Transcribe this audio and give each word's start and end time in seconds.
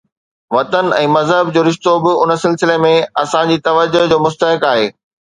وطن 0.55 0.85
۽ 0.99 1.09
مذهب 1.15 1.51
جو 1.57 1.61
رشتو 1.67 1.93
به 2.05 2.11
ان 2.23 2.31
سلسلي 2.43 2.77
۾ 2.85 2.91
اسان 3.25 3.45
جي 3.51 3.57
توجه 3.67 4.01
جو 4.11 4.17
مستحق 4.25 4.61
آهي. 4.71 4.89